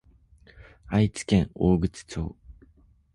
[0.87, 2.35] 愛知県大口町